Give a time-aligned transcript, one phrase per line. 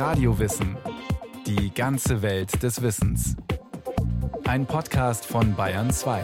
[0.00, 0.78] Radiowissen.
[1.46, 3.36] Die ganze Welt des Wissens.
[4.48, 6.22] Ein Podcast von Bayern 2.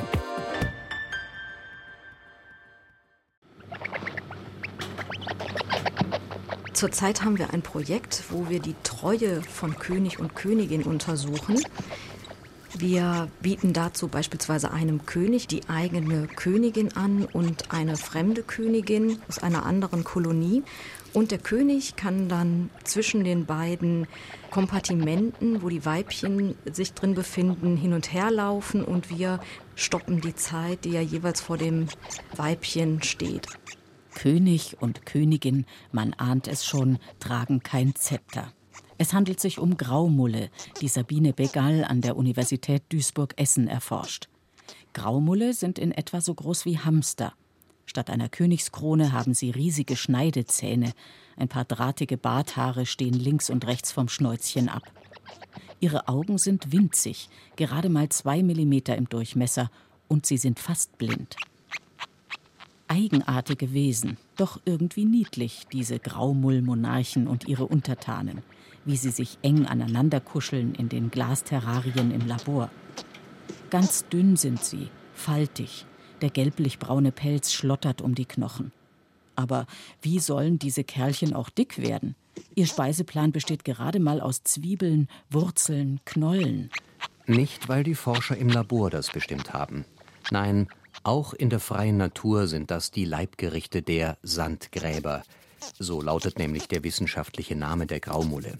[6.72, 11.60] Zurzeit haben wir ein Projekt, wo wir die Treue von König und Königin untersuchen.
[12.78, 19.38] Wir bieten dazu beispielsweise einem König die eigene Königin an und eine fremde Königin aus
[19.38, 20.62] einer anderen Kolonie.
[21.14, 24.06] Und der König kann dann zwischen den beiden
[24.50, 29.40] Kompartimenten, wo die Weibchen sich drin befinden, hin und her laufen und wir
[29.74, 31.86] stoppen die Zeit, die ja jeweils vor dem
[32.36, 33.46] Weibchen steht.
[34.14, 38.52] König und Königin, man ahnt es schon, tragen kein Zepter.
[38.98, 40.50] Es handelt sich um Graumulle,
[40.80, 44.28] die Sabine Begal an der Universität Duisburg-Essen erforscht.
[44.94, 47.34] Graumulle sind in etwa so groß wie Hamster.
[47.84, 50.94] Statt einer Königskrone haben sie riesige Schneidezähne.
[51.36, 54.90] Ein paar drahtige Barthaare stehen links und rechts vom Schnäuzchen ab.
[55.78, 59.70] Ihre Augen sind winzig, gerade mal zwei Millimeter im Durchmesser,
[60.08, 61.36] und sie sind fast blind.
[62.88, 68.42] Eigenartige Wesen, doch irgendwie niedlich, diese Graumull-Monarchen und ihre Untertanen
[68.86, 72.70] wie sie sich eng aneinander kuscheln in den Glasterrarien im Labor.
[73.70, 75.84] Ganz dünn sind sie, faltig,
[76.22, 78.72] der gelblich-braune Pelz schlottert um die Knochen.
[79.34, 79.66] Aber
[80.00, 82.14] wie sollen diese Kerlchen auch dick werden?
[82.54, 86.70] Ihr Speiseplan besteht gerade mal aus Zwiebeln, Wurzeln, Knollen.
[87.26, 89.84] Nicht, weil die Forscher im Labor das bestimmt haben.
[90.30, 90.68] Nein,
[91.02, 95.22] auch in der freien Natur sind das die Leibgerichte der Sandgräber,
[95.78, 98.58] so lautet nämlich der wissenschaftliche Name der Graumulle.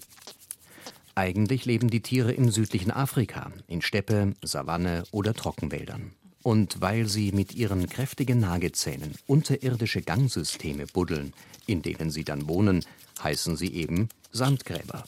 [1.15, 6.11] Eigentlich leben die Tiere im südlichen Afrika, in Steppe, Savanne oder Trockenwäldern.
[6.43, 11.33] Und weil sie mit ihren kräftigen Nagezähnen unterirdische Gangsysteme buddeln,
[11.65, 12.85] in denen sie dann wohnen,
[13.21, 15.03] heißen sie eben Sandgräber.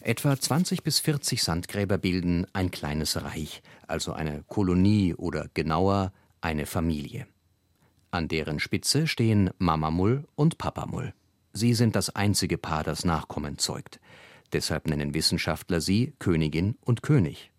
[0.00, 6.66] Etwa 20 bis 40 Sandgräber bilden ein kleines Reich, also eine Kolonie oder genauer eine
[6.66, 7.26] Familie.
[8.12, 11.14] An deren Spitze stehen Mamamull und Papamull.
[11.54, 14.00] Sie sind das einzige Paar, das Nachkommen zeugt.
[14.52, 17.50] Deshalb nennen Wissenschaftler sie Königin und König.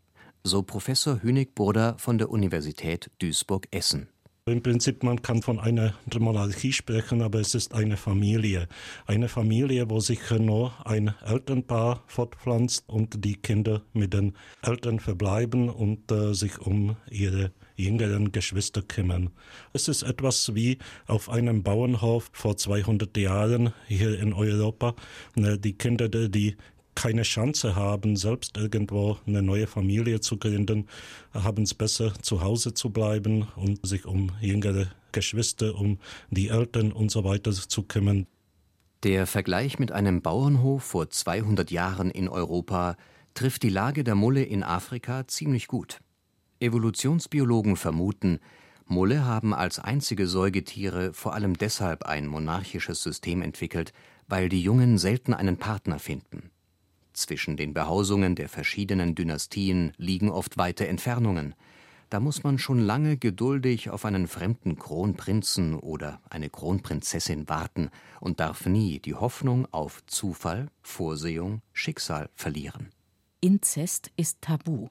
[0.44, 4.09] So Professor Hünig-Burda von der Universität Duisburg-Essen.
[4.46, 8.68] Im Prinzip, man kann von einer Monarchie sprechen, aber es ist eine Familie.
[9.08, 15.69] Eine Familie, wo sich nur ein Elternpaar fortpflanzt und die Kinder mit den Eltern verbleiben
[15.69, 19.32] und äh, sich um ihre jüngeren Geschwister kümmern.
[19.74, 24.96] Es ist etwas wie auf einem Bauernhof vor 200 Jahren hier in Europa.
[25.36, 26.56] Ne, die Kinder, die
[26.96, 30.88] keine Chance haben, selbst irgendwo eine neue Familie zu gründen,
[31.34, 36.92] haben es besser, zu Hause zu bleiben und sich um jüngere Geschwister, um die Eltern
[36.92, 38.28] und so weiter zu kümmern.
[39.04, 42.96] Der Vergleich mit einem Bauernhof vor 200 Jahren in Europa
[43.34, 46.00] trifft die Lage der Mulle in Afrika ziemlich gut.
[46.63, 48.40] Evolutionsbiologen vermuten,
[48.85, 53.94] Mulle haben als einzige Säugetiere vor allem deshalb ein monarchisches System entwickelt,
[54.28, 56.51] weil die Jungen selten einen Partner finden.
[57.13, 61.53] Zwischen den Behausungen der verschiedenen Dynastien liegen oft weite Entfernungen.
[62.09, 68.40] Da muss man schon lange geduldig auf einen fremden Kronprinzen oder eine Kronprinzessin warten und
[68.40, 72.90] darf nie die Hoffnung auf Zufall, Vorsehung, Schicksal verlieren.
[73.41, 74.90] Inzest ist tabu.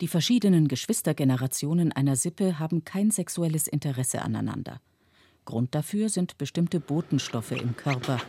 [0.00, 4.80] Die verschiedenen Geschwistergenerationen einer Sippe haben kein sexuelles Interesse aneinander.
[5.44, 8.20] Grund dafür sind bestimmte Botenstoffe im Körper,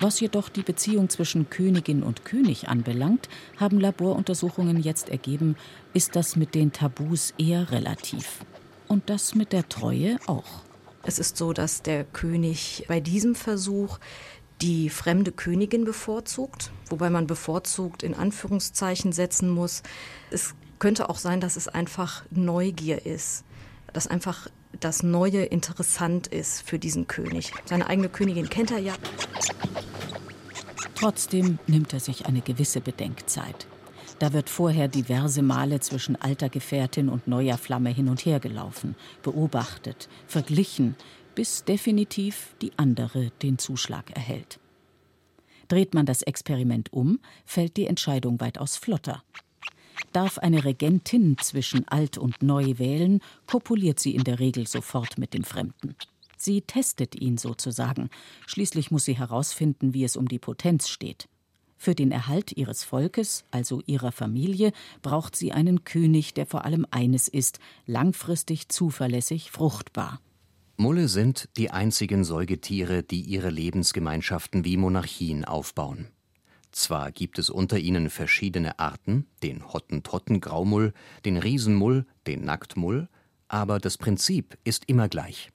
[0.00, 5.56] was jedoch die Beziehung zwischen Königin und König anbelangt, haben Laboruntersuchungen jetzt ergeben,
[5.92, 8.44] ist das mit den Tabus eher relativ.
[8.86, 10.62] Und das mit der Treue auch.
[11.02, 13.98] Es ist so, dass der König bei diesem Versuch
[14.60, 19.82] die fremde Königin bevorzugt, wobei man bevorzugt in Anführungszeichen setzen muss.
[20.30, 23.44] Es könnte auch sein, dass es einfach Neugier ist,
[23.92, 24.48] dass einfach
[24.80, 27.52] das Neue interessant ist für diesen König.
[27.64, 28.94] Seine eigene Königin kennt er ja.
[30.94, 33.66] Trotzdem nimmt er sich eine gewisse Bedenkzeit.
[34.18, 38.96] Da wird vorher diverse Male zwischen alter Gefährtin und neuer Flamme hin und her gelaufen,
[39.22, 40.96] beobachtet, verglichen,
[41.38, 44.58] bis definitiv die andere den Zuschlag erhält.
[45.68, 49.22] Dreht man das Experiment um, fällt die Entscheidung weitaus flotter.
[50.12, 55.32] Darf eine Regentin zwischen alt und neu wählen, kopuliert sie in der Regel sofort mit
[55.32, 55.94] dem Fremden.
[56.36, 58.10] Sie testet ihn sozusagen.
[58.48, 61.28] Schließlich muss sie herausfinden, wie es um die Potenz steht.
[61.76, 66.84] Für den Erhalt ihres Volkes, also ihrer Familie, braucht sie einen König, der vor allem
[66.90, 70.18] eines ist langfristig zuverlässig fruchtbar.
[70.80, 76.06] Mulle sind die einzigen Säugetiere, die ihre Lebensgemeinschaften wie Monarchien aufbauen.
[76.70, 80.92] Zwar gibt es unter ihnen verschiedene Arten, den Hottentottengraumull,
[81.24, 83.08] den Riesenmull, den Nacktmull,
[83.48, 85.50] aber das Prinzip ist immer gleich.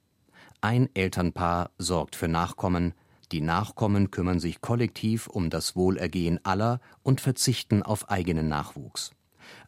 [0.59, 2.93] Ein Elternpaar sorgt für Nachkommen,
[3.31, 9.11] die Nachkommen kümmern sich kollektiv um das Wohlergehen aller und verzichten auf eigenen Nachwuchs.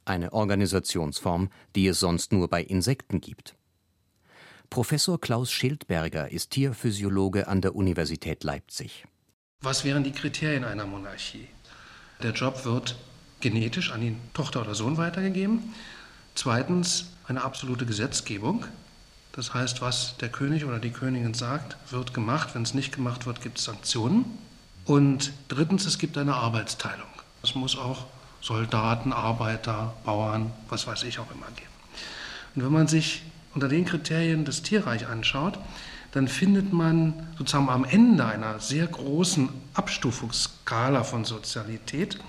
[0.03, 1.47] Eine Organisationsform,
[1.77, 3.55] die es sonst nur bei Insekten gibt.
[4.69, 9.05] Professor Klaus Schildberger ist Tierphysiologe an der Universität Leipzig.
[9.61, 11.47] Was wären die Kriterien einer Monarchie?
[12.21, 12.95] Der Job wird
[13.39, 15.73] genetisch an die Tochter oder Sohn weitergegeben.
[16.35, 18.65] Zweitens eine absolute Gesetzgebung.
[19.31, 22.55] Das heißt, was der König oder die Königin sagt, wird gemacht.
[22.55, 24.25] Wenn es nicht gemacht wird, gibt es Sanktionen.
[24.85, 27.07] Und drittens, es gibt eine Arbeitsteilung.
[27.43, 28.05] Es muss auch
[28.41, 31.69] Soldaten, Arbeiter, Bauern, was weiß ich auch immer geben.
[32.55, 33.23] Und wenn man sich
[33.55, 35.57] unter den Kriterien das Tierreich anschaut,
[36.11, 42.19] dann findet man sozusagen am Ende einer sehr großen Abstufungsskala von Sozialität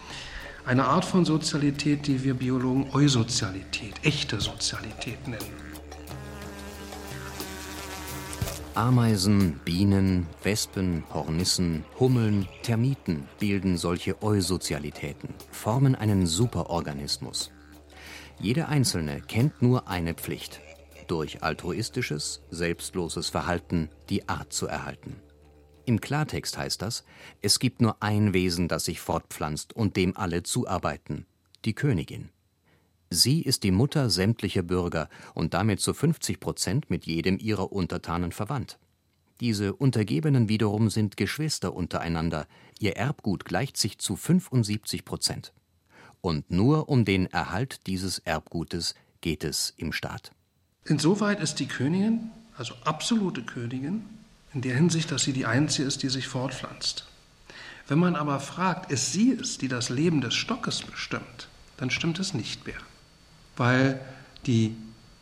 [0.64, 5.66] eine Art von Sozialität, die wir Biologen Eusozialität, echte Sozialität nennen.
[8.74, 17.52] Ameisen, Bienen, Wespen, Hornissen, Hummeln, Termiten bilden solche Eusozialitäten, formen einen Superorganismus.
[18.40, 20.60] Jeder Einzelne kennt nur eine Pflicht,
[21.10, 25.16] durch altruistisches, selbstloses Verhalten die Art zu erhalten.
[25.84, 27.04] Im Klartext heißt das,
[27.42, 31.26] es gibt nur ein Wesen, das sich fortpflanzt und dem alle zuarbeiten,
[31.64, 32.30] die Königin.
[33.08, 38.32] Sie ist die Mutter sämtlicher Bürger und damit zu 50 Prozent mit jedem ihrer Untertanen
[38.32, 38.78] verwandt.
[39.40, 42.48] Diese Untergebenen wiederum sind Geschwister untereinander,
[42.80, 45.52] ihr Erbgut gleicht sich zu 75 Prozent.
[46.20, 50.32] Und nur um den Erhalt dieses Erbgutes geht es im Staat.
[50.88, 54.04] Insoweit ist die Königin, also absolute Königin,
[54.54, 57.06] in der Hinsicht, dass sie die Einzige ist, die sich fortpflanzt.
[57.88, 62.18] Wenn man aber fragt, ist sie es, die das Leben des Stockes bestimmt, dann stimmt
[62.18, 62.78] es nicht mehr.
[63.56, 64.00] Weil
[64.46, 64.76] die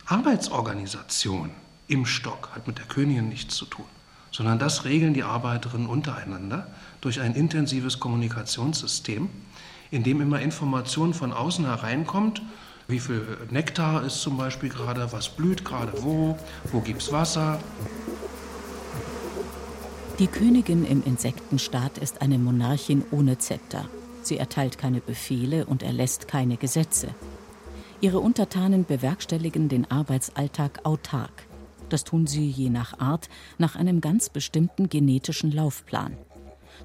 [0.06, 1.50] Arbeitsorganisation
[1.88, 3.86] im Stock hat mit der Königin nichts zu tun,
[4.30, 6.66] sondern das regeln die Arbeiterinnen untereinander
[7.00, 9.28] durch ein intensives Kommunikationssystem,
[9.90, 12.42] in dem immer Information von außen hereinkommt
[12.88, 16.38] wie viel Nektar ist zum Beispiel gerade, was blüht gerade wo,
[16.72, 17.58] wo gibt es Wasser.
[20.18, 23.88] Die Königin im Insektenstaat ist eine Monarchin ohne Zepter.
[24.22, 27.08] Sie erteilt keine Befehle und erlässt keine Gesetze.
[28.00, 31.46] Ihre Untertanen bewerkstelligen den Arbeitsalltag autark.
[31.88, 33.28] Das tun sie je nach Art
[33.58, 36.16] nach einem ganz bestimmten genetischen Laufplan.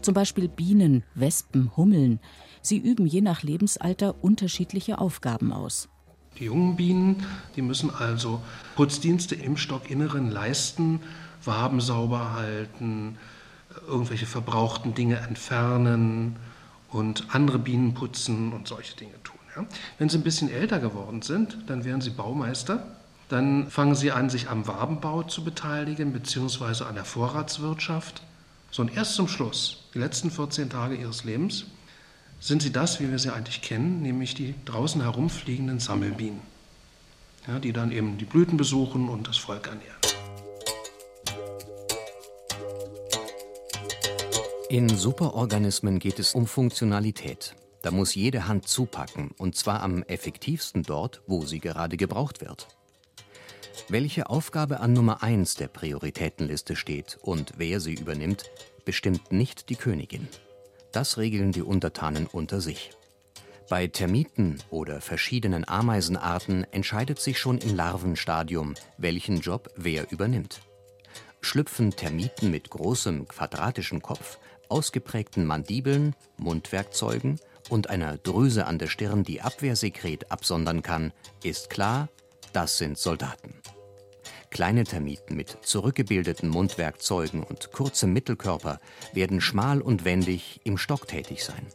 [0.01, 2.19] Zum Beispiel Bienen, Wespen, Hummeln
[2.61, 5.89] Sie üben je nach Lebensalter unterschiedliche Aufgaben aus.
[6.37, 7.25] Die jungen Bienen,
[7.55, 8.41] die müssen also
[8.75, 11.01] Putzdienste im Stockinneren leisten,
[11.43, 13.17] Waben sauber halten,
[13.87, 16.35] irgendwelche verbrauchten Dinge entfernen
[16.89, 19.39] und andere Bienen putzen und solche Dinge tun.
[19.55, 19.65] Ja.
[19.97, 22.95] Wenn sie ein bisschen älter geworden sind, dann werden sie Baumeister.
[23.29, 28.23] Dann fangen sie an, sich am Wabenbau zu beteiligen, beziehungsweise an der Vorratswirtschaft.
[28.71, 31.65] So und erst zum Schluss, die letzten 14 Tage ihres Lebens,
[32.39, 36.41] sind sie das, wie wir sie eigentlich kennen, nämlich die draußen herumfliegenden Sammelbienen,
[37.47, 39.97] ja, die dann eben die Blüten besuchen und das Volk ernähren.
[44.69, 47.55] In Superorganismen geht es um Funktionalität.
[47.81, 52.67] Da muss jede Hand zupacken, und zwar am effektivsten dort, wo sie gerade gebraucht wird.
[53.91, 58.43] Welche Aufgabe an Nummer 1 der Prioritätenliste steht und wer sie übernimmt,
[58.85, 60.27] bestimmt nicht die Königin.
[60.91, 62.91] Das regeln die Untertanen unter sich.
[63.67, 70.61] Bei Termiten oder verschiedenen Ameisenarten entscheidet sich schon im Larvenstadium, welchen Job wer übernimmt.
[71.41, 79.23] Schlüpfen Termiten mit großem quadratischen Kopf, ausgeprägten Mandibeln, Mundwerkzeugen und einer Drüse an der Stirn,
[79.23, 81.11] die Abwehrsekret absondern kann,
[81.43, 82.07] ist klar,
[82.53, 83.55] das sind Soldaten.
[84.51, 88.79] Kleine Termiten mit zurückgebildeten Mundwerkzeugen und kurzem Mittelkörper
[89.13, 91.67] werden schmal und wendig im Stock tätig sein.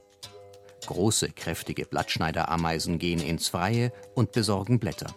[0.87, 5.14] Große, kräftige Blattschneiderameisen gehen ins Freie und besorgen Blätter.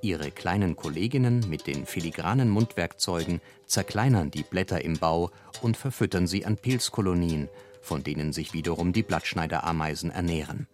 [0.00, 5.30] Ihre kleinen Kolleginnen mit den filigranen Mundwerkzeugen zerkleinern die Blätter im Bau
[5.62, 7.48] und verfüttern sie an Pilzkolonien,
[7.82, 10.68] von denen sich wiederum die Blattschneiderameisen ernähren.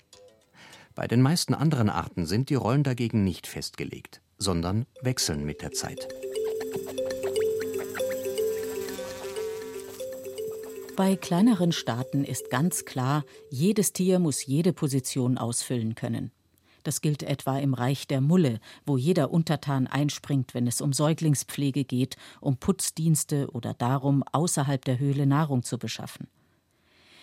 [0.94, 5.72] Bei den meisten anderen Arten sind die Rollen dagegen nicht festgelegt sondern wechseln mit der
[5.72, 6.08] Zeit.
[10.96, 16.32] Bei kleineren Staaten ist ganz klar, jedes Tier muss jede Position ausfüllen können.
[16.82, 21.84] Das gilt etwa im Reich der Mulle, wo jeder Untertan einspringt, wenn es um Säuglingspflege
[21.84, 26.28] geht, um Putzdienste oder darum, außerhalb der Höhle Nahrung zu beschaffen.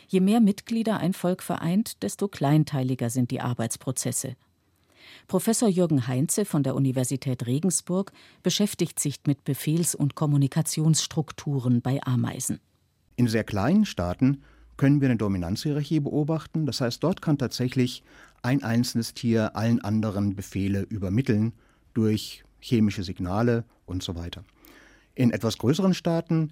[0.07, 4.35] Je mehr Mitglieder ein Volk vereint, desto kleinteiliger sind die Arbeitsprozesse.
[5.27, 8.11] Professor Jürgen Heinze von der Universität Regensburg
[8.43, 12.59] beschäftigt sich mit Befehls- und Kommunikationsstrukturen bei Ameisen.
[13.15, 14.43] In sehr kleinen Staaten
[14.77, 16.65] können wir eine Dominanzhierarchie beobachten.
[16.65, 18.01] Das heißt, dort kann tatsächlich
[18.41, 21.53] ein einzelnes Tier allen anderen Befehle übermitteln
[21.93, 24.45] durch chemische Signale und so weiter.
[25.15, 26.51] In etwas größeren Staaten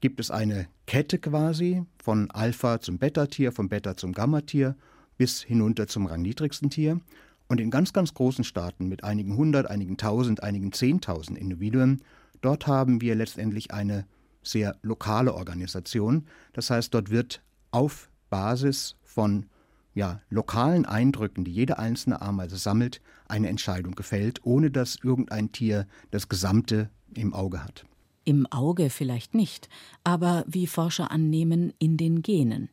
[0.00, 4.76] gibt es eine Kette quasi von Alpha zum Beta-Tier, vom Beta zum Gamma-Tier
[5.16, 7.00] bis hinunter zum rangniedrigsten Tier.
[7.48, 12.02] Und in ganz, ganz großen Staaten mit einigen hundert, einigen tausend, einigen zehntausend Individuen,
[12.42, 14.06] dort haben wir letztendlich eine
[14.42, 16.26] sehr lokale Organisation.
[16.52, 19.46] Das heißt, dort wird auf Basis von
[19.94, 25.86] ja, lokalen Eindrücken, die jede einzelne Ameise sammelt, eine Entscheidung gefällt, ohne dass irgendein Tier
[26.10, 27.84] das Gesamte im Auge hat.
[28.24, 29.68] Im Auge vielleicht nicht,
[30.04, 32.68] aber wie Forscher annehmen, in den Genen.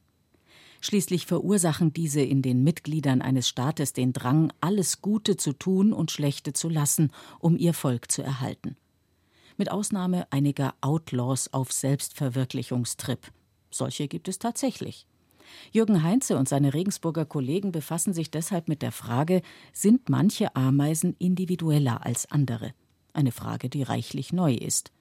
[0.86, 6.12] Schließlich verursachen diese in den Mitgliedern eines Staates den Drang, alles Gute zu tun und
[6.12, 8.78] Schlechte zu lassen, um ihr Volk zu erhalten.
[9.58, 13.32] Mit Ausnahme einiger Outlaws auf Selbstverwirklichungstrip.
[13.72, 15.08] Solche gibt es tatsächlich.
[15.72, 19.42] Jürgen Heinze und seine Regensburger Kollegen befassen sich deshalb mit der Frage,
[19.74, 22.76] sind manche Ameisen individueller als andere?
[23.12, 24.92] Eine Frage, die reichlich neu ist.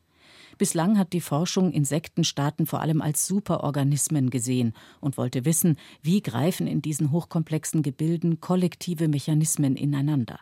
[0.57, 6.67] Bislang hat die Forschung Insektenstaaten vor allem als Superorganismen gesehen und wollte wissen, wie greifen
[6.67, 10.39] in diesen hochkomplexen Gebilden kollektive Mechanismen ineinander.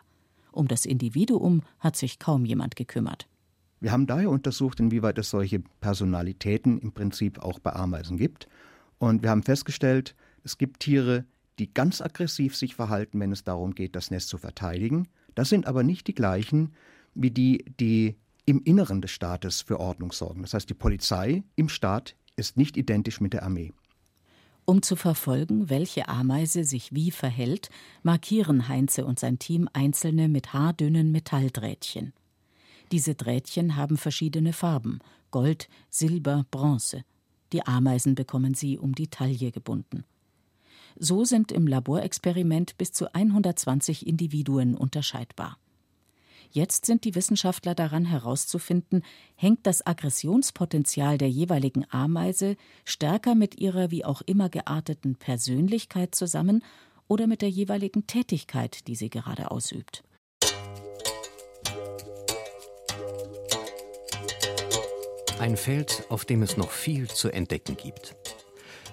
[0.51, 3.27] Um das Individuum hat sich kaum jemand gekümmert.
[3.79, 8.47] Wir haben daher untersucht, inwieweit es solche Personalitäten im Prinzip auch bei Ameisen gibt.
[8.99, 11.25] Und wir haben festgestellt, es gibt Tiere,
[11.59, 15.07] die ganz aggressiv sich verhalten, wenn es darum geht, das Nest zu verteidigen.
[15.35, 16.73] Das sind aber nicht die gleichen
[17.15, 20.41] wie die, die im Inneren des Staates für Ordnung sorgen.
[20.41, 23.73] Das heißt, die Polizei im Staat ist nicht identisch mit der Armee.
[24.65, 27.69] Um zu verfolgen, welche Ameise sich wie verhält,
[28.01, 32.13] markieren Heinze und sein Team einzelne mit haardünnen Metalldrähtchen.
[32.91, 34.99] Diese Drähtchen haben verschiedene Farben:
[35.31, 37.03] Gold, Silber, Bronze.
[37.51, 40.05] Die Ameisen bekommen sie um die Taille gebunden.
[40.95, 45.57] So sind im Laborexperiment bis zu 120 Individuen unterscheidbar.
[46.55, 49.03] Jetzt sind die Wissenschaftler daran herauszufinden,
[49.35, 56.63] hängt das Aggressionspotenzial der jeweiligen Ameise stärker mit ihrer wie auch immer gearteten Persönlichkeit zusammen
[57.07, 60.03] oder mit der jeweiligen Tätigkeit, die sie gerade ausübt.
[65.39, 68.15] Ein Feld, auf dem es noch viel zu entdecken gibt.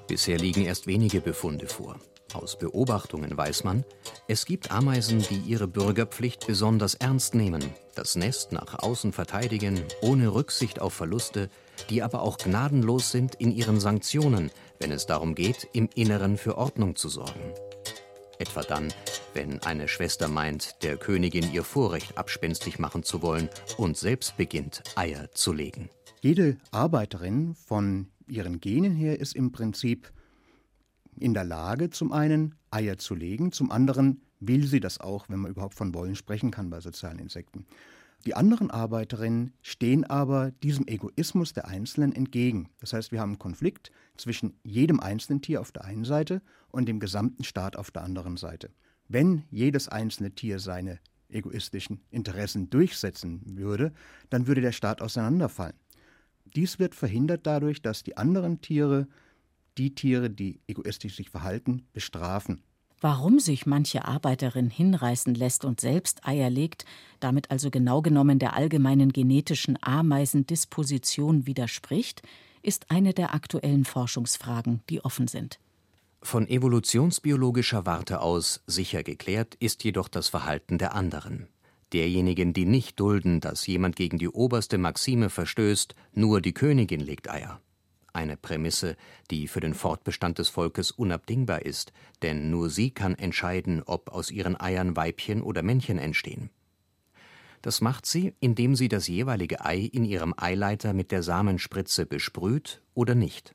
[0.08, 2.00] Bisher liegen erst wenige Befunde vor.
[2.32, 3.84] Aus Beobachtungen weiß man,
[4.28, 7.62] es gibt Ameisen, die ihre Bürgerpflicht besonders ernst nehmen,
[7.94, 11.50] das Nest nach außen verteidigen, ohne Rücksicht auf Verluste,
[11.88, 16.56] die aber auch gnadenlos sind in ihren Sanktionen, wenn es darum geht, im Inneren für
[16.56, 17.52] Ordnung zu sorgen.
[18.38, 18.92] Etwa dann,
[19.34, 24.82] wenn eine Schwester meint, der Königin ihr Vorrecht abspenstig machen zu wollen und selbst beginnt,
[24.94, 25.90] Eier zu legen.
[26.22, 30.12] Jede Arbeiterin von ihren Genen her ist im Prinzip
[31.18, 35.40] in der Lage, zum einen Eier zu legen, zum anderen will sie das auch, wenn
[35.40, 37.66] man überhaupt von Wollen sprechen kann bei sozialen Insekten.
[38.26, 42.68] Die anderen Arbeiterinnen stehen aber diesem Egoismus der Einzelnen entgegen.
[42.78, 46.86] Das heißt, wir haben einen Konflikt zwischen jedem einzelnen Tier auf der einen Seite und
[46.86, 48.70] dem gesamten Staat auf der anderen Seite.
[49.08, 50.98] Wenn jedes einzelne Tier seine
[51.30, 53.92] egoistischen Interessen durchsetzen würde,
[54.28, 55.76] dann würde der Staat auseinanderfallen.
[56.56, 59.06] Dies wird verhindert dadurch, dass die anderen Tiere
[59.80, 62.62] die Tiere, die egoistisch sich verhalten, bestrafen.
[63.00, 66.84] Warum sich manche Arbeiterin hinreißen lässt und selbst Eier legt,
[67.18, 72.20] damit also genau genommen der allgemeinen genetischen Ameisendisposition widerspricht,
[72.62, 75.58] ist eine der aktuellen Forschungsfragen, die offen sind.
[76.20, 81.48] Von evolutionsbiologischer Warte aus sicher geklärt ist jedoch das Verhalten der anderen.
[81.94, 87.30] Derjenigen, die nicht dulden, dass jemand gegen die oberste Maxime verstößt, nur die Königin legt
[87.30, 87.62] Eier
[88.12, 88.96] eine Prämisse,
[89.30, 94.30] die für den Fortbestand des Volkes unabdingbar ist, denn nur sie kann entscheiden, ob aus
[94.30, 96.50] ihren Eiern Weibchen oder Männchen entstehen.
[97.62, 102.82] Das macht sie, indem sie das jeweilige Ei in ihrem Eileiter mit der Samenspritze besprüht
[102.94, 103.54] oder nicht.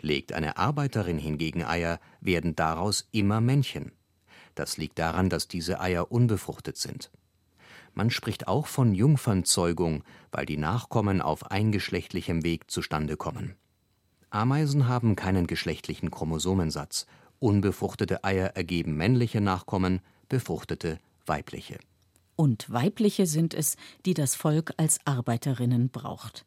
[0.00, 3.92] Legt eine Arbeiterin hingegen Eier, werden daraus immer Männchen.
[4.54, 7.10] Das liegt daran, dass diese Eier unbefruchtet sind.
[7.94, 10.02] Man spricht auch von Jungfernzeugung,
[10.32, 13.54] weil die Nachkommen auf eingeschlechtlichem Weg zustande kommen.
[14.34, 17.06] Ameisen haben keinen geschlechtlichen Chromosomensatz.
[17.38, 21.78] Unbefruchtete Eier ergeben männliche Nachkommen, befruchtete weibliche.
[22.34, 26.44] Und weibliche sind es, die das Volk als Arbeiterinnen braucht.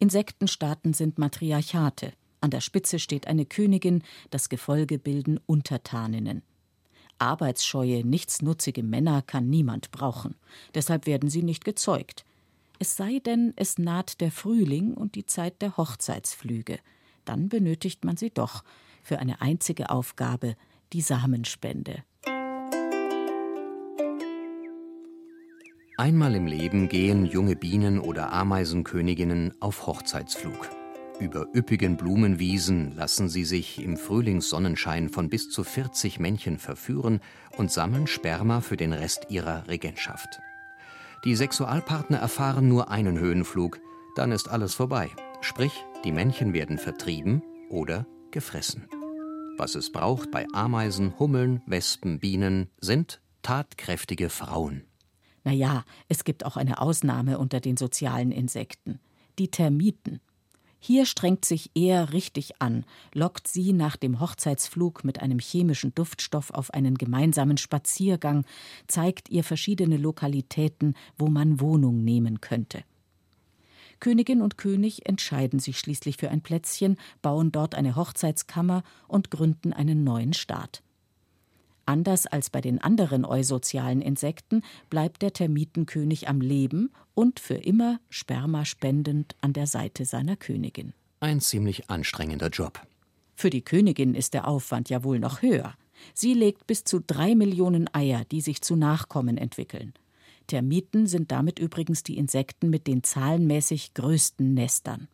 [0.00, 2.12] Insektenstaaten sind Matriarchate.
[2.40, 6.42] An der Spitze steht eine Königin, das Gefolge bilden Untertaninnen.
[7.18, 10.34] Arbeitsscheue, nichtsnutzige Männer kann niemand brauchen.
[10.74, 12.24] Deshalb werden sie nicht gezeugt.
[12.80, 16.80] Es sei denn, es naht der Frühling und die Zeit der Hochzeitsflüge.
[17.28, 18.64] Dann benötigt man sie doch
[19.02, 20.56] für eine einzige Aufgabe,
[20.94, 22.02] die Samenspende.
[25.98, 30.70] Einmal im Leben gehen junge Bienen oder Ameisenköniginnen auf Hochzeitsflug.
[31.20, 37.20] Über üppigen Blumenwiesen lassen sie sich im Frühlingssonnenschein von bis zu 40 Männchen verführen
[37.58, 40.40] und sammeln Sperma für den Rest ihrer Regentschaft.
[41.24, 43.80] Die Sexualpartner erfahren nur einen Höhenflug,
[44.14, 45.10] dann ist alles vorbei.
[45.40, 45.72] Sprich,
[46.04, 48.88] die Männchen werden vertrieben oder gefressen.
[49.56, 54.82] Was es braucht bei Ameisen, Hummeln, Wespen, Bienen, sind tatkräftige Frauen.
[55.44, 59.00] Naja, es gibt auch eine Ausnahme unter den sozialen Insekten.
[59.38, 60.20] Die Termiten.
[60.80, 66.50] Hier strengt sich er richtig an, lockt sie nach dem Hochzeitsflug mit einem chemischen Duftstoff
[66.50, 68.44] auf einen gemeinsamen Spaziergang,
[68.86, 72.84] zeigt ihr verschiedene Lokalitäten, wo man Wohnung nehmen könnte.
[74.00, 79.72] Königin und König entscheiden sich schließlich für ein Plätzchen, bauen dort eine Hochzeitskammer und gründen
[79.72, 80.82] einen neuen Staat.
[81.86, 87.98] Anders als bei den anderen eusozialen Insekten bleibt der Termitenkönig am Leben und für immer
[88.10, 90.92] spermaspendend an der Seite seiner Königin.
[91.20, 92.86] Ein ziemlich anstrengender Job.
[93.34, 95.74] Für die Königin ist der Aufwand ja wohl noch höher.
[96.12, 99.94] Sie legt bis zu drei Millionen Eier, die sich zu Nachkommen entwickeln.
[100.48, 105.06] Termiten sind damit übrigens die Insekten mit den zahlenmäßig größten Nestern.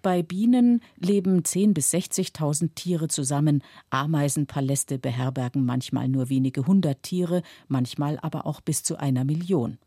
[0.00, 3.62] Bei Bienen leben 10.000 bis 60.000 Tiere zusammen.
[3.90, 9.78] Ameisenpaläste beherbergen manchmal nur wenige hundert Tiere, manchmal aber auch bis zu einer Million.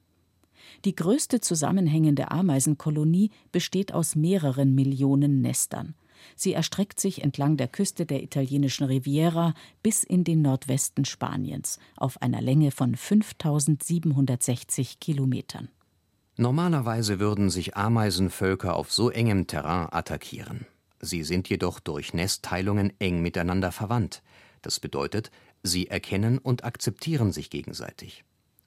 [0.86, 5.96] Die größte zusammenhängende Ameisenkolonie besteht aus mehreren Millionen Nestern.
[6.36, 12.22] Sie erstreckt sich entlang der Küste der italienischen Riviera bis in den Nordwesten Spaniens auf
[12.22, 15.70] einer Länge von 5760 Kilometern.
[16.38, 20.66] Normalerweise würden sich Ameisenvölker auf so engem Terrain attackieren.
[21.00, 24.24] Sie sind jedoch durch Nestteilungen eng miteinander verwandt.
[24.62, 25.32] Das bedeutet,
[25.64, 28.24] sie erkennen und akzeptieren sich gegenseitig.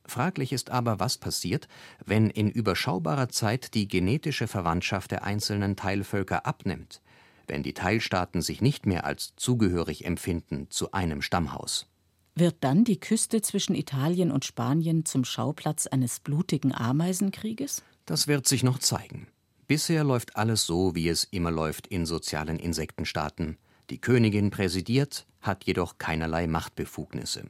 [0.07, 1.67] Fraglich ist aber, was passiert,
[2.05, 7.01] wenn in überschaubarer Zeit die genetische Verwandtschaft der einzelnen Teilvölker abnimmt,
[7.49, 11.87] wenn die Teilstaaten sich nicht mehr als zugehörig empfinden zu einem Stammhaus.
[12.35, 17.85] Wird dann die Küste zwischen Italien und Spanien zum Schauplatz eines blutigen Ameisenkrieges?
[18.07, 19.29] Das wird sich noch zeigen.
[19.67, 23.57] Bisher läuft alles so, wie es immer läuft in sozialen Insektenstaaten.
[23.91, 27.45] Die Königin präsidiert, hat jedoch keinerlei Machtbefugnisse.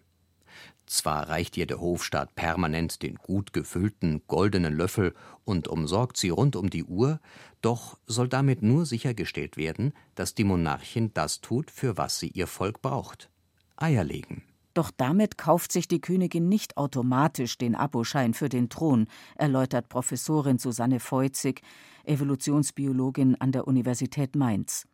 [0.86, 6.56] Zwar reicht ihr der Hofstaat permanent den gut gefüllten goldenen Löffel und umsorgt sie rund
[6.56, 7.20] um die Uhr,
[7.64, 12.46] doch soll damit nur sichergestellt werden, dass die Monarchin das tut, für was sie ihr
[12.46, 13.30] Volk braucht.
[13.76, 14.42] Eier legen.
[14.74, 20.58] Doch damit kauft sich die Königin nicht automatisch den Aboschein für den Thron, erläutert Professorin
[20.58, 21.62] Susanne Feuzig,
[22.04, 24.86] Evolutionsbiologin an der Universität Mainz.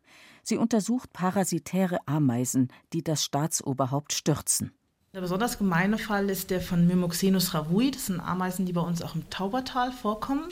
[0.43, 4.71] Sie untersucht parasitäre Ameisen, die das Staatsoberhaupt stürzen.
[5.13, 7.91] Der besonders gemeine Fall ist der von Mimoxenus ravui.
[7.91, 10.47] Das sind Ameisen, die bei uns auch im Taubertal vorkommen.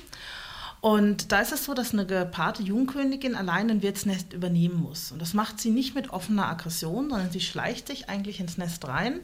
[0.82, 5.12] Und da ist es so, dass eine gepaarte Jungkönigin allein ein Wirtsnest übernehmen muss.
[5.12, 8.88] Und das macht sie nicht mit offener Aggression, sondern sie schleicht sich eigentlich ins Nest
[8.88, 9.20] rein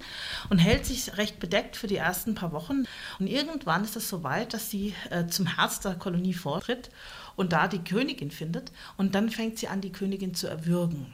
[0.50, 2.84] und hält sich recht bedeckt für die ersten paar Wochen.
[3.20, 6.90] Und irgendwann ist es so weit, dass sie äh, zum Herz der Kolonie vortritt
[7.38, 8.74] und da die Königin findet.
[8.98, 11.14] Und dann fängt sie an, die Königin zu erwürgen.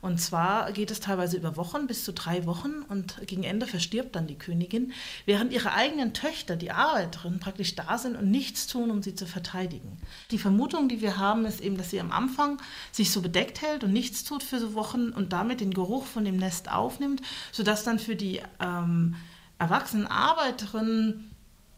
[0.00, 4.16] Und zwar geht es teilweise über Wochen, bis zu drei Wochen und gegen Ende verstirbt
[4.16, 4.92] dann die Königin,
[5.26, 9.26] während ihre eigenen Töchter, die Arbeiterinnen, praktisch da sind und nichts tun, um sie zu
[9.26, 9.98] verteidigen.
[10.30, 13.84] Die Vermutung, die wir haben, ist eben, dass sie am Anfang sich so bedeckt hält
[13.84, 17.84] und nichts tut für so Wochen und damit den Geruch von dem Nest aufnimmt, sodass
[17.84, 19.16] dann für die ähm,
[19.58, 21.30] erwachsenen Arbeiterinnen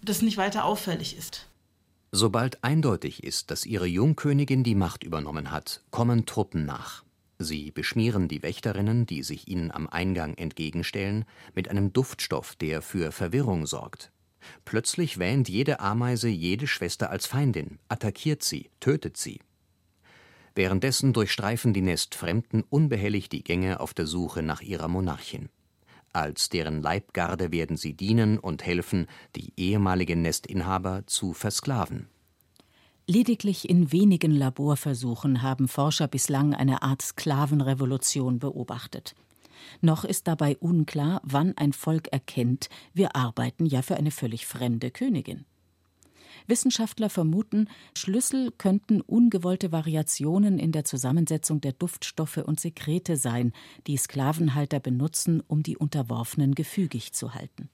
[0.03, 1.47] das nicht weiter auffällig ist.
[2.17, 7.04] Sobald eindeutig ist, dass ihre Jungkönigin die Macht übernommen hat, kommen Truppen nach.
[7.39, 13.13] Sie beschmieren die Wächterinnen, die sich ihnen am Eingang entgegenstellen, mit einem Duftstoff, der für
[13.13, 14.13] Verwirrung sorgt.
[14.65, 19.41] Plötzlich wähnt jede Ameise jede Schwester als Feindin, attackiert sie, tötet sie.
[20.55, 25.49] Währenddessen durchstreifen die Nestfremden unbehelligt die Gänge auf der Suche nach ihrer Monarchin.
[26.13, 32.09] Als deren Leibgarde werden sie dienen und helfen, die ehemaligen Nestinhaber zu versklaven.
[33.07, 39.15] Lediglich in wenigen Laborversuchen haben Forscher bislang eine Art Sklavenrevolution beobachtet.
[39.83, 44.91] Noch ist dabei unklar, wann ein Volk erkennt, wir arbeiten ja für eine völlig fremde
[44.91, 45.45] Königin.
[46.47, 53.53] Wissenschaftler vermuten, Schlüssel könnten ungewollte Variationen in der Zusammensetzung der Duftstoffe und Sekrete sein,
[53.87, 57.69] die Sklavenhalter benutzen, um die Unterworfenen gefügig zu halten.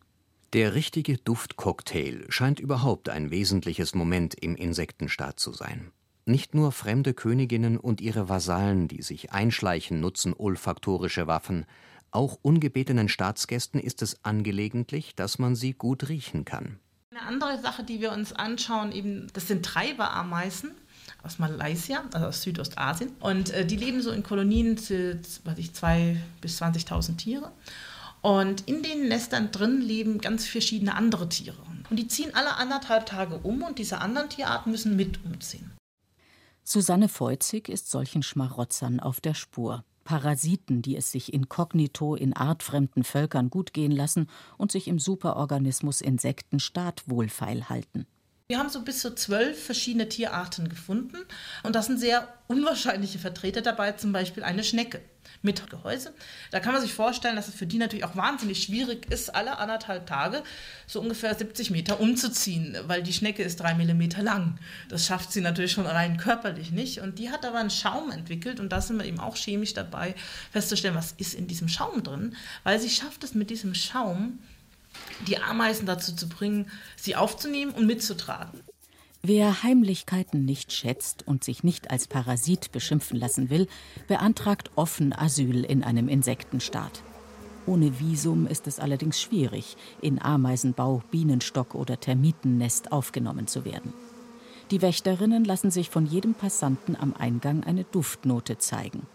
[0.52, 5.92] Der richtige Duftcocktail scheint überhaupt ein wesentliches Moment im Insektenstaat zu sein.
[6.26, 11.66] Nicht nur fremde Königinnen und ihre Vasallen, die sich einschleichen, nutzen olfaktorische Waffen.
[12.10, 16.80] Auch ungebetenen Staatsgästen ist es angelegentlich, dass man sie gut riechen kann.
[17.12, 20.72] Eine andere Sache, die wir uns anschauen, eben, das sind Treiberameisen
[21.22, 23.12] aus Malaysia, also aus Südostasien.
[23.20, 27.52] Und äh, die leben so in Kolonien, weiß ich, zwei bis 20.000 Tiere.
[28.22, 31.56] Und in den Nestern drin leben ganz verschiedene andere Tiere.
[31.88, 35.72] Und die ziehen alle anderthalb Tage um und diese anderen Tierarten müssen mit umziehen.
[36.62, 39.84] Susanne Feuzig ist solchen Schmarotzern auf der Spur.
[40.04, 46.00] Parasiten, die es sich inkognito in artfremden Völkern gut gehen lassen und sich im Superorganismus
[46.00, 48.06] Insektenstaat wohlfeil halten.
[48.50, 51.18] Wir haben so bis zu zwölf verschiedene Tierarten gefunden
[51.62, 55.00] und das sind sehr unwahrscheinliche Vertreter dabei, zum Beispiel eine Schnecke
[55.40, 56.12] mit Gehäuse.
[56.50, 59.58] Da kann man sich vorstellen, dass es für die natürlich auch wahnsinnig schwierig ist, alle
[59.58, 60.42] anderthalb Tage
[60.88, 64.58] so ungefähr 70 Meter umzuziehen, weil die Schnecke ist drei Millimeter lang.
[64.88, 67.02] Das schafft sie natürlich schon rein körperlich nicht.
[67.02, 70.16] Und die hat aber einen Schaum entwickelt und da sind wir eben auch chemisch dabei,
[70.50, 72.34] festzustellen, was ist in diesem Schaum drin,
[72.64, 74.40] weil sie schafft es mit diesem Schaum,
[75.26, 78.60] die Ameisen dazu zu bringen, sie aufzunehmen und mitzutragen.
[79.22, 83.68] Wer Heimlichkeiten nicht schätzt und sich nicht als Parasit beschimpfen lassen will,
[84.08, 87.02] beantragt offen Asyl in einem Insektenstaat.
[87.66, 93.92] Ohne Visum ist es allerdings schwierig, in Ameisenbau, Bienenstock oder Termitennest aufgenommen zu werden.
[94.70, 99.06] Die Wächterinnen lassen sich von jedem Passanten am Eingang eine Duftnote zeigen.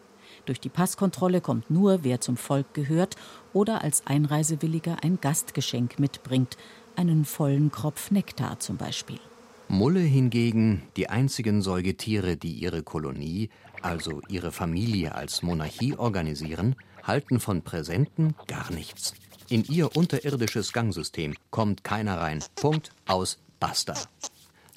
[0.45, 3.15] Durch die Passkontrolle kommt nur, wer zum Volk gehört
[3.53, 6.57] oder als Einreisewilliger ein Gastgeschenk mitbringt,
[6.95, 9.19] einen vollen Kropf Nektar zum Beispiel.
[9.67, 13.49] Mulle hingegen, die einzigen Säugetiere, die ihre Kolonie,
[13.81, 19.15] also ihre Familie als Monarchie organisieren, halten von Präsenten gar nichts.
[19.49, 22.43] In ihr unterirdisches Gangsystem kommt keiner rein.
[22.55, 23.95] Punkt, aus, basta.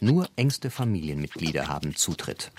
[0.01, 2.51] Nur engste Familienmitglieder haben Zutritt.